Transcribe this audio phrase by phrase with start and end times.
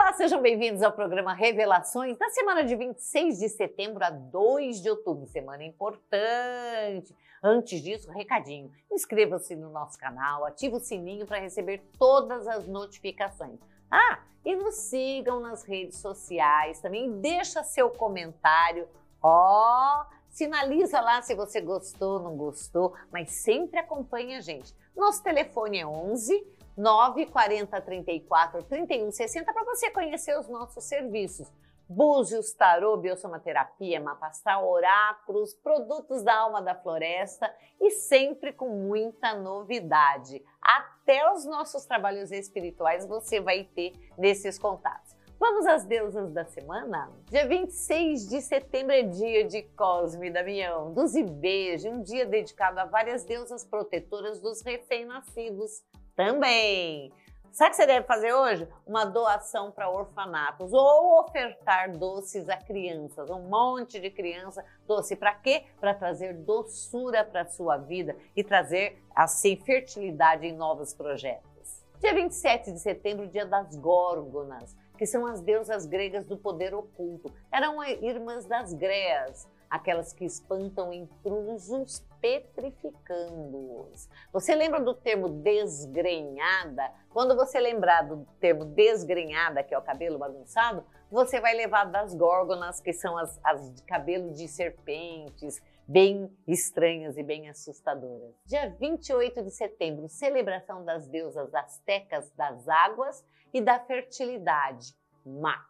[0.00, 4.88] Olá, sejam bem-vindos ao programa Revelações da semana de 26 de setembro a 2 de
[4.88, 7.12] outubro, semana importante.
[7.42, 13.58] Antes disso, recadinho: inscreva-se no nosso canal, ative o sininho para receber todas as notificações.
[13.90, 18.88] Ah, e nos sigam nas redes sociais, também deixa seu comentário.
[19.20, 24.72] Ó, oh, sinaliza lá se você gostou, não gostou, mas sempre acompanhe a gente.
[24.96, 26.46] Nosso telefone é 11
[26.78, 31.52] 940 34 31 60 para você conhecer os nossos serviços.
[31.88, 39.34] Búzios, tarô, biosomaterapia, mapa astral, oráculos, produtos da alma da floresta e sempre com muita
[39.34, 40.44] novidade.
[40.62, 45.16] Até os nossos trabalhos espirituais você vai ter nesses contatos.
[45.40, 47.10] Vamos às deusas da semana?
[47.30, 52.84] Dia 26 de setembro é dia de Cosme Damião, dos Ibeje, um dia dedicado a
[52.84, 55.82] várias deusas protetoras dos recém-nascidos
[56.18, 57.12] também.
[57.52, 58.68] Sabe o que você deve fazer hoje?
[58.84, 65.14] Uma doação para orfanatos ou ofertar doces a crianças, um monte de criança doce.
[65.14, 65.64] Para quê?
[65.78, 71.84] Para trazer doçura para sua vida e trazer, assim, fertilidade em novos projetos.
[72.00, 77.32] Dia 27 de setembro, dia das Górgonas, que são as deusas gregas do poder oculto.
[77.52, 84.08] Eram irmãs das Greas aquelas que espantam intrusos petrificando-os.
[84.32, 86.90] Você lembra do termo desgrenhada?
[87.10, 92.14] Quando você lembrar do termo desgrenhada, que é o cabelo bagunçado, você vai levar das
[92.14, 98.34] górgonas, que são as, as de cabelo de serpentes, bem estranhas e bem assustadoras.
[98.44, 104.94] Dia 28 de setembro, celebração das deusas astecas das águas e da fertilidade,
[105.24, 105.66] Ma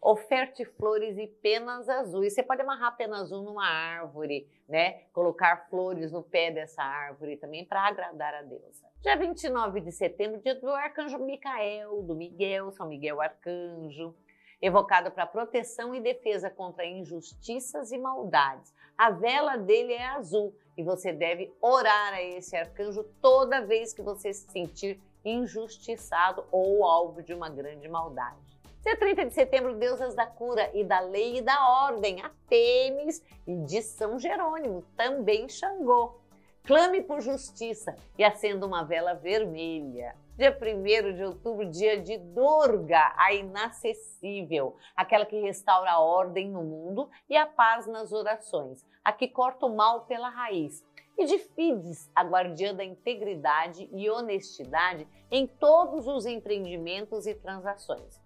[0.00, 2.34] oferte flores e penas azuis.
[2.34, 5.02] Você pode amarrar pena azul numa árvore, né?
[5.12, 8.88] Colocar flores no pé dessa árvore também para agradar a deusa.
[9.02, 14.14] Dia 29 de setembro, dia do arcanjo Micael, do Miguel, São Miguel Arcanjo,
[14.60, 18.74] evocado para proteção e defesa contra injustiças e maldades.
[18.96, 24.02] A vela dele é azul e você deve orar a esse arcanjo toda vez que
[24.02, 28.49] você se sentir injustiçado ou alvo de uma grande maldade.
[28.82, 33.54] Dia 30 de setembro, deusas da cura e da lei e da ordem, Temis e
[33.56, 36.18] de São Jerônimo, também Xangô.
[36.64, 40.16] Clame por justiça e acenda uma vela vermelha.
[40.34, 46.62] Dia 1 de outubro, dia de Durga, a inacessível, aquela que restaura a ordem no
[46.62, 50.82] mundo e a paz nas orações, a que corta o mal pela raiz.
[51.18, 58.18] E de Fides, a guardiã da integridade e honestidade em todos os empreendimentos e transações.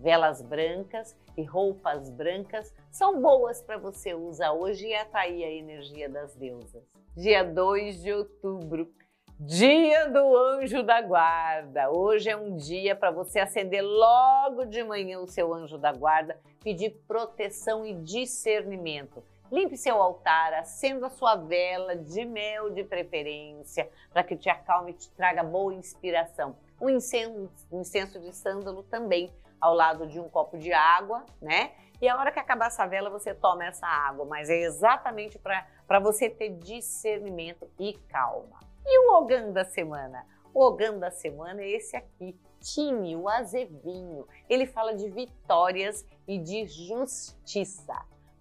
[0.00, 6.08] Velas brancas e roupas brancas são boas para você usar hoje e atrair a energia
[6.08, 6.82] das deusas.
[7.14, 8.90] Dia 2 de outubro,
[9.38, 11.90] dia do anjo da guarda.
[11.90, 16.40] Hoje é um dia para você acender logo de manhã o seu anjo da guarda,
[16.64, 19.22] pedir proteção e discernimento.
[19.52, 24.94] Limpe seu altar, acenda sua vela de mel de preferência, para que te acalme e
[24.94, 26.56] te traga boa inspiração.
[26.80, 31.72] Um incenso, um incenso de sândalo também ao lado de um copo de água, né?
[32.00, 36.00] E a hora que acabar essa vela, você toma essa água, mas é exatamente para
[36.00, 38.58] você ter discernimento e calma.
[38.86, 40.26] E o Ogã da semana?
[40.54, 44.26] O Ogã da semana é esse aqui, Time, o azevinho.
[44.48, 47.94] Ele fala de vitórias e de justiça.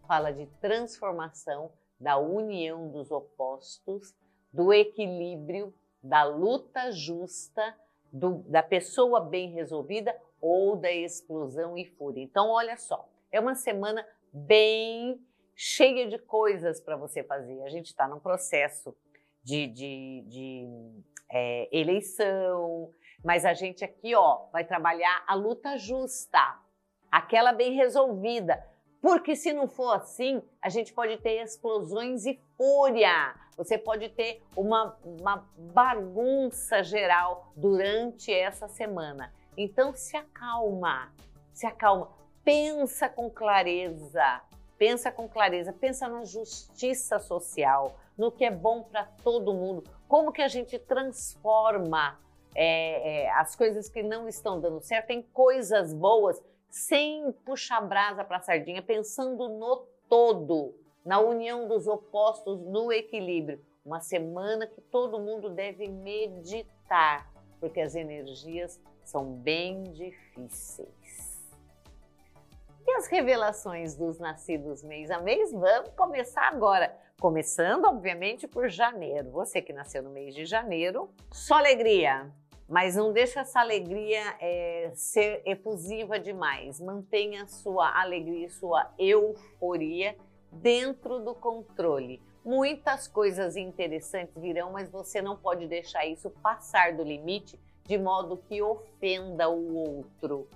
[0.08, 4.14] Fala de transformação, da união dos opostos,
[4.52, 7.76] do equilíbrio, da luta justa,
[8.12, 12.24] do, da pessoa bem resolvida ou da explosão e fúria.
[12.24, 15.20] Então, olha só, é uma semana bem
[15.56, 17.62] cheia de coisas para você fazer.
[17.64, 18.96] A gente está num processo
[19.44, 20.68] de, de, de
[21.32, 22.92] é, eleição,
[23.24, 26.40] mas a gente aqui ó, vai trabalhar a luta justa,
[27.12, 28.64] aquela bem resolvida.
[29.02, 33.36] Porque se não for assim, a gente pode ter explosões e fúria.
[33.60, 39.34] Você pode ter uma, uma bagunça geral durante essa semana.
[39.58, 41.14] Então se acalma,
[41.54, 42.10] se acalma,
[42.42, 44.42] pensa com clareza,
[44.78, 50.32] pensa com clareza, pensa na justiça social, no que é bom para todo mundo, como
[50.32, 52.18] que a gente transforma
[52.56, 58.24] é, é, as coisas que não estão dando certo em coisas boas, sem puxar brasa
[58.24, 60.74] para a sardinha, pensando no todo,
[61.10, 63.60] na união dos opostos, no equilíbrio.
[63.84, 71.42] Uma semana que todo mundo deve meditar, porque as energias são bem difíceis.
[72.86, 75.52] E as revelações dos nascidos mês a mês?
[75.52, 76.96] Vamos começar agora.
[77.20, 79.32] Começando, obviamente, por janeiro.
[79.32, 82.32] Você que nasceu no mês de janeiro, só alegria.
[82.68, 86.80] Mas não deixa essa alegria é, ser efusiva demais.
[86.80, 90.16] Mantenha sua alegria e sua euforia
[90.52, 92.22] dentro do controle.
[92.44, 98.38] Muitas coisas interessantes virão, mas você não pode deixar isso passar do limite de modo
[98.38, 100.48] que ofenda o outro.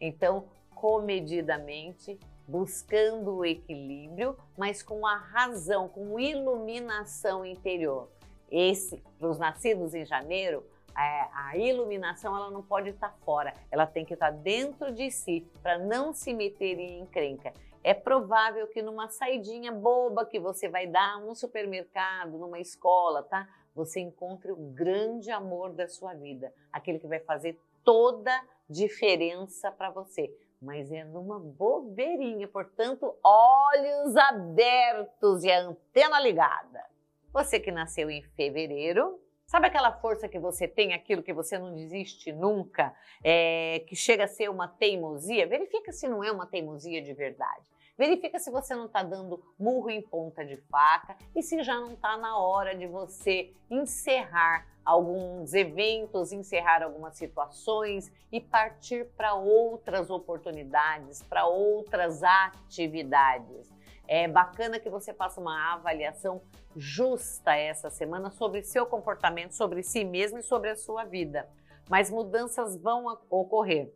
[0.00, 0.44] Então,
[0.74, 8.08] comedidamente, buscando o equilíbrio, mas com a razão, com iluminação interior.
[8.50, 10.64] Esse, para os nascidos em janeiro,
[10.96, 15.46] é, a iluminação ela não pode estar fora, ela tem que estar dentro de si
[15.62, 17.52] para não se meter em encrenca.
[17.84, 23.48] É provável que numa saidinha boba que você vai dar num supermercado, numa escola, tá?
[23.74, 28.30] Você encontre o grande amor da sua vida, aquele que vai fazer toda
[28.68, 30.32] diferença para você.
[30.60, 36.84] Mas é numa bobeirinha, portanto, olhos abertos e a antena ligada.
[37.32, 39.18] Você que nasceu em fevereiro,
[39.52, 44.24] Sabe aquela força que você tem, aquilo que você não desiste nunca, é, que chega
[44.24, 45.46] a ser uma teimosia?
[45.46, 47.60] Verifica se não é uma teimosia de verdade.
[47.96, 51.92] Verifica se você não está dando murro em ponta de faca e se já não
[51.92, 60.10] está na hora de você encerrar alguns eventos, encerrar algumas situações e partir para outras
[60.10, 63.70] oportunidades, para outras atividades.
[64.08, 66.42] É bacana que você faça uma avaliação
[66.74, 71.48] justa essa semana sobre seu comportamento, sobre si mesmo e sobre a sua vida.
[71.88, 73.92] Mas mudanças vão ocorrer.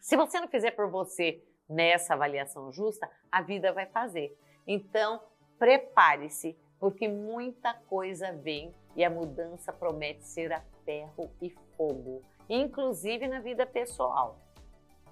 [0.00, 4.36] Se você não fizer por você nessa avaliação justa, a vida vai fazer.
[4.66, 5.20] Então,
[5.58, 13.28] prepare-se, porque muita coisa vem e a mudança promete ser a ferro e fogo, inclusive
[13.28, 14.38] na vida pessoal.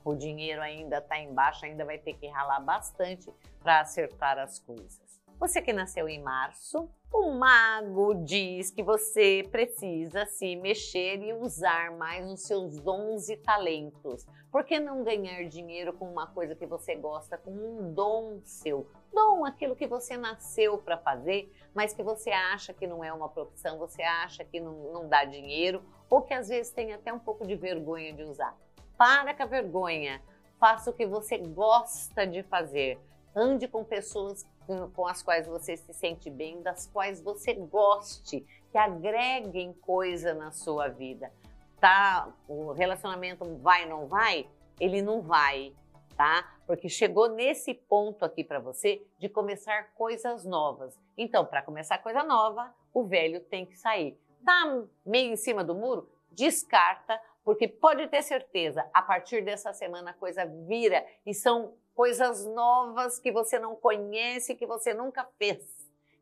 [0.04, 5.05] O dinheiro ainda está embaixo, ainda vai ter que ralar bastante para acertar as coisas.
[5.38, 11.90] Você que nasceu em março, o mago diz que você precisa se mexer e usar
[11.92, 14.26] mais os seus dons e talentos.
[14.50, 18.88] Por que não ganhar dinheiro com uma coisa que você gosta, com um dom seu?
[19.12, 23.28] Dom, aquilo que você nasceu para fazer, mas que você acha que não é uma
[23.28, 27.18] profissão, você acha que não, não dá dinheiro, ou que às vezes tem até um
[27.18, 28.56] pouco de vergonha de usar.
[28.96, 30.22] Para com a vergonha,
[30.58, 32.98] faça o que você gosta de fazer.
[33.36, 34.46] Ande com pessoas
[34.94, 38.40] com as quais você se sente bem, das quais você goste,
[38.72, 41.30] que agreguem coisa na sua vida.
[41.78, 42.32] Tá?
[42.48, 44.48] O relacionamento vai ou não vai?
[44.80, 45.74] Ele não vai,
[46.16, 46.56] tá?
[46.66, 50.98] Porque chegou nesse ponto aqui para você de começar coisas novas.
[51.16, 54.18] Então, para começar coisa nova, o velho tem que sair.
[54.44, 56.10] Tá meio em cima do muro?
[56.32, 62.44] Descarta, porque pode ter certeza, a partir dessa semana a coisa vira e são coisas
[62.44, 65.64] novas que você não conhece, que você nunca fez,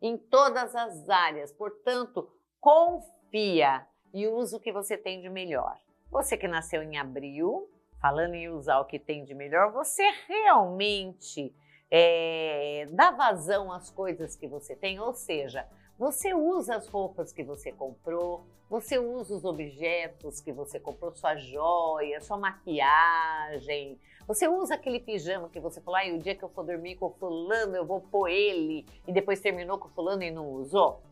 [0.03, 1.51] em todas as áreas.
[1.51, 2.31] Portanto,
[2.61, 5.81] confia e usa o que você tem de melhor.
[6.11, 11.57] Você que nasceu em abril, falando em usar o que tem de melhor, você realmente
[11.91, 15.67] é, dá vazão às coisas que você tem, ou seja,
[15.99, 21.37] você usa as roupas que você comprou, você usa os objetos que você comprou, sua
[21.37, 26.49] joia, sua maquiagem, você usa aquele pijama que você falou, ah, o dia que eu
[26.49, 30.23] for dormir com o fulano, eu vou pôr ele, e depois terminou com o fulano
[30.23, 31.03] e não usou?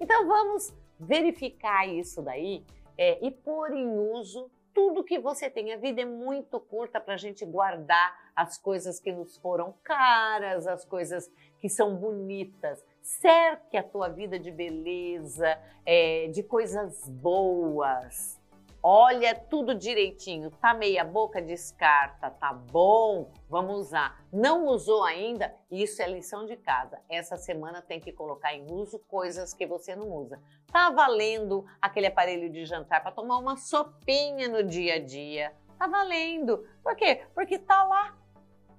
[0.00, 2.64] Então vamos verificar isso daí
[2.96, 5.72] é, e pôr em uso tudo que você tem.
[5.72, 10.66] A vida é muito curta para a gente guardar as coisas que nos foram caras,
[10.66, 11.30] as coisas
[11.60, 12.84] que são bonitas.
[13.00, 18.41] Cerque a tua vida de beleza, é, de coisas boas.
[18.84, 24.20] Olha tudo direitinho, tá meia boca, descarta, tá bom, vamos usar.
[24.32, 25.54] Não usou ainda?
[25.70, 26.98] Isso é lição de casa.
[27.08, 30.42] Essa semana tem que colocar em uso coisas que você não usa.
[30.72, 35.52] Tá valendo aquele aparelho de jantar para tomar uma sopinha no dia a dia?
[35.78, 36.66] Tá valendo.
[36.82, 37.22] Por quê?
[37.36, 38.16] Porque tá lá.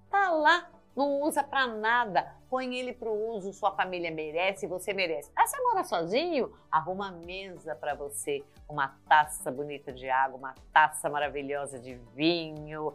[0.10, 4.94] Tá lá não usa para nada, põe ele para o uso, sua família merece, você
[4.94, 5.32] merece.
[5.36, 6.54] Ah, você mora sozinho?
[6.72, 12.94] Arruma mesa para você, uma taça bonita de água, uma taça maravilhosa de vinho,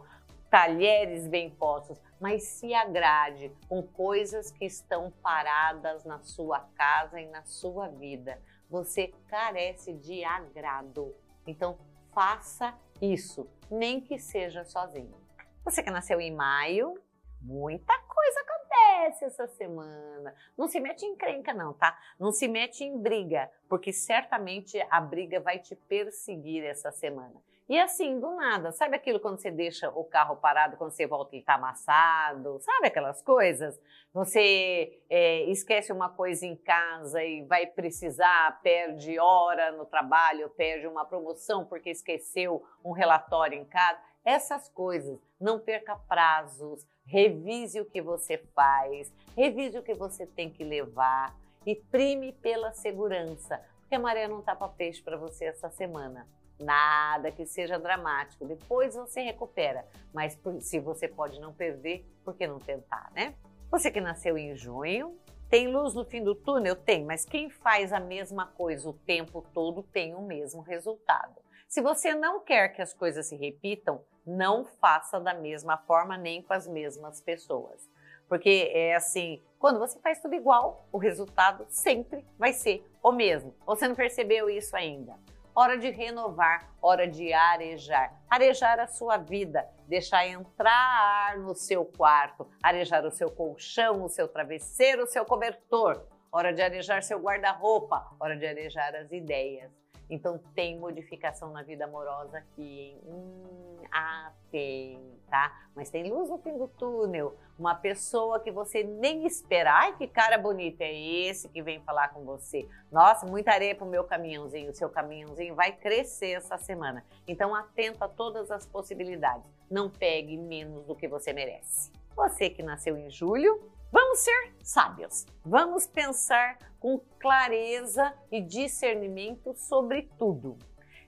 [0.49, 7.27] talheres bem postos, mas se agrade com coisas que estão paradas na sua casa e
[7.27, 8.41] na sua vida.
[8.69, 11.15] Você carece de agrado.
[11.45, 11.77] Então,
[12.13, 15.15] faça isso, nem que seja sozinho.
[15.63, 16.95] Você que nasceu em maio,
[17.41, 20.35] Muita coisa acontece essa semana.
[20.57, 21.97] Não se mete em crenca, não, tá?
[22.19, 27.41] Não se mete em briga, porque certamente a briga vai te perseguir essa semana.
[27.69, 31.35] E assim, do nada, sabe aquilo quando você deixa o carro parado, quando você volta
[31.35, 32.59] e está amassado?
[32.61, 33.79] Sabe aquelas coisas?
[34.11, 40.87] Você é, esquece uma coisa em casa e vai precisar, perde hora no trabalho, perde
[40.87, 43.99] uma promoção porque esqueceu um relatório em casa.
[44.25, 50.49] Essas coisas, não perca prazos, revise o que você faz, revise o que você tem
[50.49, 51.35] que levar
[51.65, 56.27] e prime pela segurança, porque a maré não está para peixe para você essa semana.
[56.59, 58.45] Nada que seja dramático.
[58.45, 59.87] Depois você recupera.
[60.13, 63.33] Mas se você pode não perder, por que não tentar, né?
[63.71, 65.17] Você que nasceu em junho,
[65.49, 66.75] tem luz no fim do túnel?
[66.75, 71.41] Tem, mas quem faz a mesma coisa o tempo todo tem o mesmo resultado.
[71.69, 76.41] Se você não quer que as coisas se repitam, não faça da mesma forma nem
[76.41, 77.87] com as mesmas pessoas.
[78.27, 83.53] Porque é assim, quando você faz tudo igual, o resultado sempre vai ser o mesmo.
[83.67, 85.15] Você não percebeu isso ainda?
[85.53, 88.13] hora de renovar, hora de arejar.
[88.29, 94.09] Arejar a sua vida, deixar entrar ar no seu quarto, arejar o seu colchão, o
[94.09, 96.03] seu travesseiro, o seu cobertor.
[96.31, 99.78] Hora de arejar seu guarda-roupa, hora de arejar as ideias.
[100.09, 102.97] Então tem modificação na vida amorosa aqui?
[103.05, 104.99] Hum, ah, tem,
[105.29, 105.67] tá?
[105.75, 107.35] Mas tem luz no fim do túnel.
[107.57, 109.73] Uma pessoa que você nem espera.
[109.73, 112.67] Ai, que cara bonito é esse que vem falar com você.
[112.91, 114.71] Nossa, muita areia pro meu caminhãozinho.
[114.71, 117.05] O seu caminhãozinho vai crescer essa semana.
[117.27, 119.45] Então atenta a todas as possibilidades.
[119.69, 121.91] Não pegue menos do que você merece.
[122.15, 130.07] Você que nasceu em julho, Vamos ser sábios, vamos pensar com clareza e discernimento sobre
[130.15, 130.59] tudo.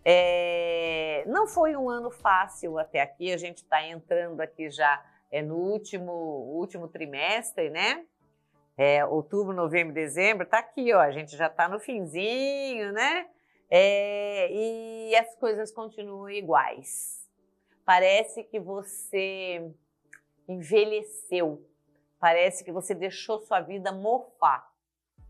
[0.04, 5.44] É, não foi um ano fácil até aqui, a gente está entrando aqui já é,
[5.44, 8.04] no último, último trimestre, né?
[8.76, 13.28] É, outubro, novembro, dezembro, tá aqui, ó, a gente já está no finzinho, né?
[13.70, 17.30] É, e as coisas continuam iguais.
[17.86, 19.72] Parece que você
[20.48, 21.64] envelheceu
[22.22, 24.72] Parece que você deixou sua vida mofar.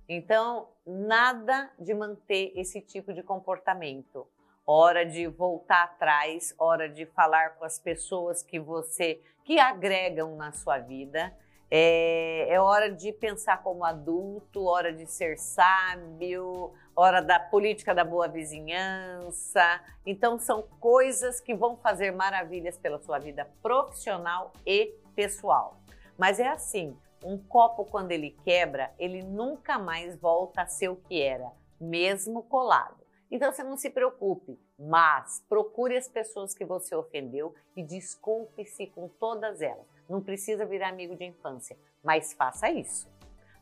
[0.10, 4.28] Então, nada de manter esse tipo de comportamento.
[4.68, 10.52] Hora de voltar atrás, hora de falar com as pessoas que você que agregam na
[10.52, 11.34] sua vida.
[11.74, 18.04] É, é, hora de pensar como adulto, hora de ser sábio, hora da política da
[18.04, 19.82] boa vizinhança.
[20.06, 25.81] Então, são coisas que vão fazer maravilhas pela sua vida profissional e pessoal.
[26.22, 30.96] Mas é assim, um copo quando ele quebra, ele nunca mais volta a ser o
[30.96, 33.04] que era, mesmo colado.
[33.32, 39.08] Então você não se preocupe, mas procure as pessoas que você ofendeu e desculpe-se com
[39.08, 39.88] todas elas.
[40.08, 43.10] Não precisa virar amigo de infância, mas faça isso,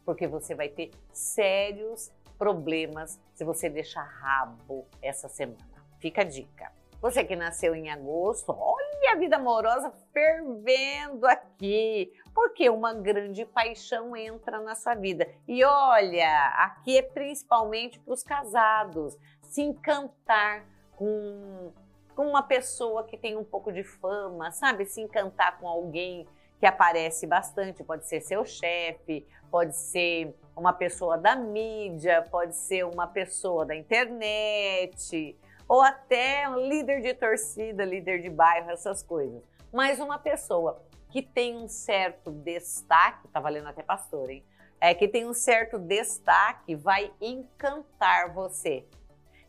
[0.04, 5.86] porque você vai ter sérios problemas se você deixar rabo essa semana.
[6.02, 6.78] Fica a dica.
[7.02, 14.16] Você que nasceu em agosto, olha a vida amorosa fervendo aqui, porque uma grande paixão
[14.16, 15.28] entra na sua vida.
[15.48, 20.66] E olha, aqui é principalmente para os casados, se encantar
[20.98, 21.72] com,
[22.16, 24.86] com uma pessoa que tem um pouco de fama, sabe?
[24.86, 26.28] Se encantar com alguém
[26.60, 32.84] que aparece bastante, pode ser seu chefe, pode ser uma pessoa da mídia, pode ser
[32.84, 35.38] uma pessoa da internet,
[35.70, 39.44] ou até um líder de torcida, líder de bairro, essas coisas.
[39.72, 44.44] Mas uma pessoa que tem um certo destaque, tá valendo até pastor, hein?
[44.82, 48.88] É que tem um certo destaque, vai encantar você.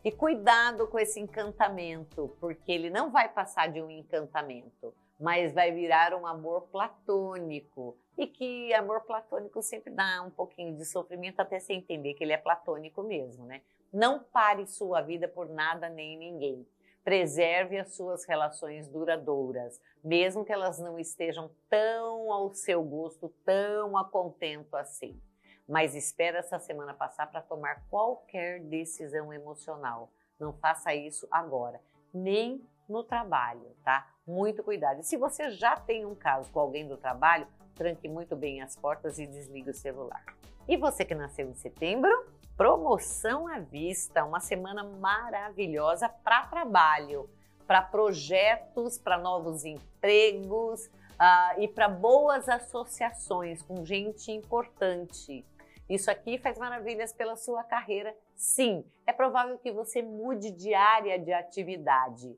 [0.03, 5.71] E cuidado com esse encantamento, porque ele não vai passar de um encantamento, mas vai
[5.71, 7.97] virar um amor platônico.
[8.17, 12.33] E que amor platônico sempre dá um pouquinho de sofrimento até você entender que ele
[12.33, 13.61] é platônico mesmo, né?
[13.91, 16.65] Não pare sua vida por nada nem ninguém.
[17.03, 23.97] Preserve as suas relações duradouras, mesmo que elas não estejam tão ao seu gosto, tão
[23.97, 25.19] a contento assim.
[25.67, 30.09] Mas espera essa semana passar para tomar qualquer decisão emocional.
[30.39, 31.81] Não faça isso agora,
[32.13, 34.07] nem no trabalho, tá?
[34.25, 35.01] Muito cuidado.
[35.01, 38.75] E se você já tem um caso com alguém do trabalho, tranque muito bem as
[38.75, 40.23] portas e desligue o celular.
[40.67, 42.11] E você que nasceu em setembro,
[42.55, 47.29] promoção à vista, uma semana maravilhosa para trabalho,
[47.65, 55.45] para projetos, para novos empregos uh, e para boas associações com gente importante.
[55.89, 58.15] Isso aqui faz maravilhas pela sua carreira.
[58.35, 62.37] Sim, é provável que você mude de área de atividade.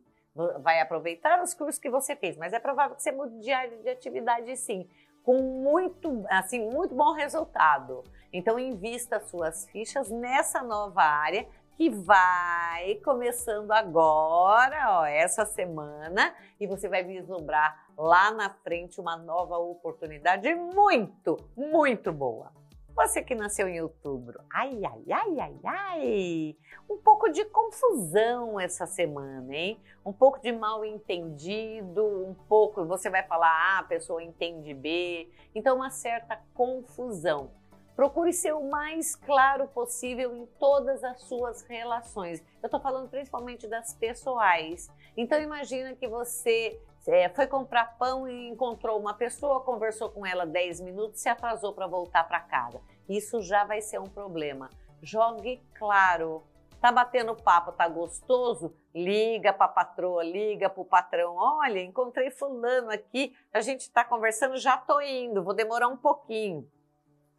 [0.62, 3.78] Vai aproveitar os cursos que você fez, mas é provável que você mude de área
[3.78, 4.90] de atividade sim
[5.24, 8.04] com muito, assim, muito bom resultado.
[8.32, 16.68] Então, invista suas fichas nessa nova área que vai começando agora, ó, essa semana, e
[16.68, 22.52] você vai vislumbrar lá na frente uma nova oportunidade muito, muito boa.
[22.96, 26.58] Você que nasceu em outubro, ai, ai, ai, ai, ai,
[26.88, 29.80] um pouco de confusão essa semana, hein?
[30.06, 35.28] Um pouco de mal entendido, um pouco, você vai falar, ah, a pessoa entende B,
[35.56, 37.50] então uma certa confusão.
[37.96, 42.44] Procure ser o mais claro possível em todas as suas relações.
[42.62, 44.90] Eu estou falando principalmente das pessoais.
[45.16, 50.46] Então imagina que você é, foi comprar pão e encontrou uma pessoa, conversou com ela
[50.46, 52.82] 10 minutos, se atrasou para voltar para casa.
[53.08, 54.70] Isso já vai ser um problema.
[55.02, 56.44] Jogue claro.
[56.82, 58.76] Tá batendo papo, tá gostoso?
[58.94, 61.36] Liga para a patroa, liga para o patrão.
[61.36, 66.68] Olha, encontrei fulano aqui, a gente está conversando, já tô indo, vou demorar um pouquinho.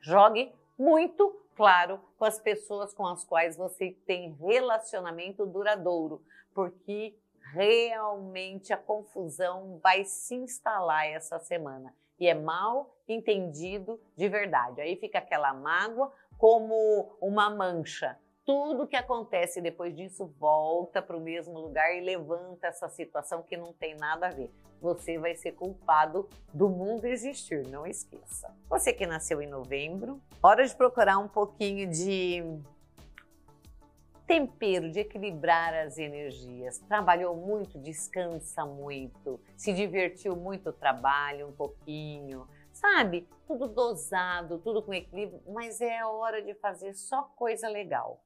[0.04, 7.16] Jogue muito claro com as pessoas com as quais você tem relacionamento duradouro, porque
[7.54, 14.82] realmente a confusão vai se instalar essa semana e é mal entendido de verdade.
[14.82, 18.18] Aí fica aquela mágoa como uma mancha.
[18.44, 23.56] Tudo que acontece depois disso volta para o mesmo lugar e levanta essa situação que
[23.56, 24.50] não tem nada a ver
[24.84, 28.54] você vai ser culpado do mundo existir, não esqueça.
[28.68, 32.44] Você que nasceu em novembro, hora de procurar um pouquinho de
[34.26, 36.78] tempero, de equilibrar as energias.
[36.80, 43.26] Trabalhou muito, descansa muito, se divertiu muito, trabalha um pouquinho, sabe?
[43.46, 48.23] Tudo dosado, tudo com equilíbrio, mas é a hora de fazer só coisa legal.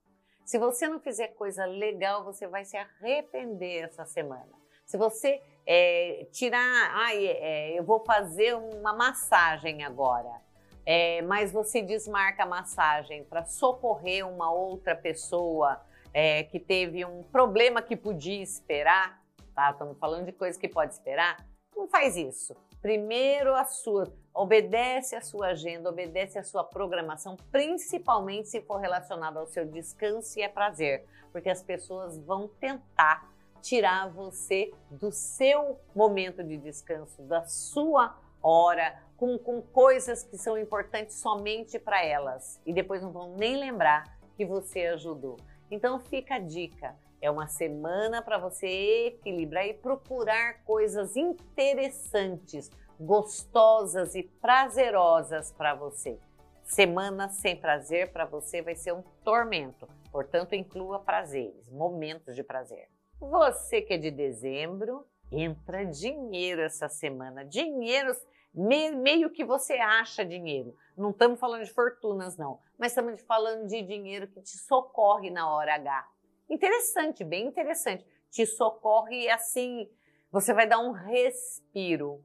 [0.49, 4.49] Se você não fizer coisa legal, você vai se arrepender essa semana.
[4.87, 10.41] Se você é, tirar, ai, é, eu vou fazer uma massagem agora,
[10.87, 15.83] é, mas você desmarca a massagem para socorrer uma outra pessoa
[16.15, 19.23] é, que teve um problema que podia esperar,
[19.55, 19.73] tá?
[19.73, 21.47] Estamos falando de coisa que pode esperar.
[21.77, 22.57] Não faz isso.
[22.81, 29.37] Primeiro a sua, obedece a sua agenda, obedece a sua programação, principalmente se for relacionado
[29.37, 33.29] ao seu descanso e é prazer, porque as pessoas vão tentar
[33.61, 40.57] tirar você do seu momento de descanso, da sua hora, com, com coisas que são
[40.57, 45.37] importantes somente para elas e depois não vão nem lembrar que você ajudou.
[45.69, 46.95] Então fica a dica.
[47.21, 56.19] É uma semana para você equilibrar e procurar coisas interessantes, gostosas e prazerosas para você.
[56.65, 59.89] Semana sem prazer para você vai ser um tormento.
[60.11, 62.89] Portanto, inclua prazeres, momentos de prazer.
[63.21, 67.45] Você que é de dezembro, entra dinheiro essa semana.
[67.45, 68.13] Dinheiro,
[68.55, 70.75] meio que você acha dinheiro.
[70.97, 75.53] Não estamos falando de fortunas, não, mas estamos falando de dinheiro que te socorre na
[75.55, 76.09] hora H.
[76.51, 78.05] Interessante, bem interessante.
[78.31, 79.91] Te socorre assim,
[80.31, 82.23] você vai dar um respiro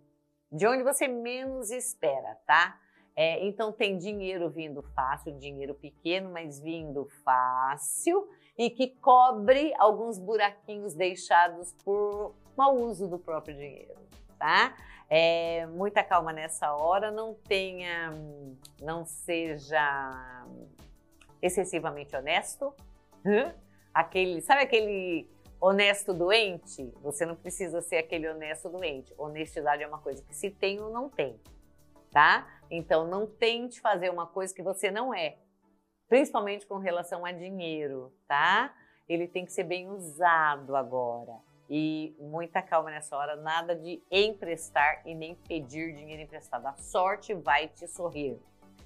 [0.54, 2.80] de onde você menos espera, tá?
[3.16, 10.20] É, então tem dinheiro vindo fácil, dinheiro pequeno, mas vindo fácil e que cobre alguns
[10.20, 13.96] buraquinhos deixados por mau uso do próprio dinheiro,
[14.38, 14.76] tá?
[15.10, 18.12] É, muita calma nessa hora, não tenha,
[18.82, 20.46] não seja
[21.42, 22.74] excessivamente honesto.
[23.94, 25.30] Aquele, sabe aquele
[25.68, 26.94] honesto doente?
[27.02, 29.14] Você não precisa ser aquele honesto doente.
[29.18, 31.40] Honestidade é uma coisa que se tem ou não tem,
[32.12, 32.48] tá?
[32.70, 35.38] Então não tente fazer uma coisa que você não é
[36.14, 38.72] principalmente com relação a dinheiro, tá?
[39.10, 41.40] Ele tem que ser bem usado agora.
[41.68, 46.68] E muita calma nessa hora, nada de emprestar e nem pedir dinheiro emprestado.
[46.68, 48.40] A sorte vai te sorrir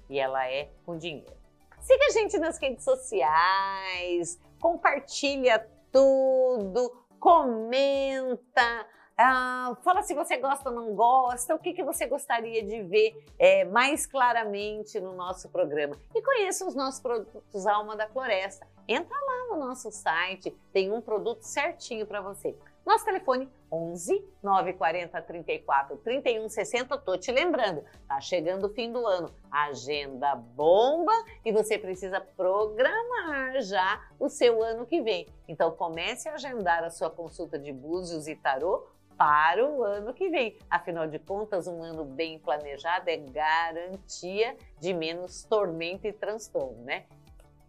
[0.08, 1.36] e ela é com dinheiro.
[1.80, 8.86] Siga a gente nas redes sociais, compartilha tudo, comenta,
[9.20, 13.26] ah, fala se você gosta ou não gosta, o que, que você gostaria de ver
[13.36, 15.96] é, mais claramente no nosso programa.
[16.14, 18.64] E conheça os nossos produtos Alma da Floresta.
[18.86, 22.56] Entra lá no nosso site, tem um produto certinho para você.
[22.88, 26.96] Nosso telefone 11 940 34 31 60.
[26.96, 31.12] Tô te lembrando, tá chegando o fim do ano, agenda bomba
[31.44, 35.26] e você precisa programar já o seu ano que vem.
[35.46, 38.86] Então comece a agendar a sua consulta de búzios e tarô
[39.18, 40.56] para o ano que vem.
[40.70, 47.04] Afinal de contas, um ano bem planejado é garantia de menos tormento e transtorno, né?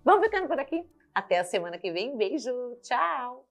[0.01, 0.89] Vamos ficando por aqui.
[1.13, 2.15] Até a semana que vem.
[2.15, 3.48] Beijo, tchau!